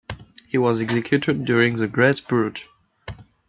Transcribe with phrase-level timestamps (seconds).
[0.47, 2.67] He was executed during the Great Purge.